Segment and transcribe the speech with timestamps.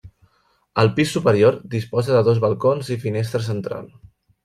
[0.83, 3.91] El pis superior disposa de dos balcons i finestra central.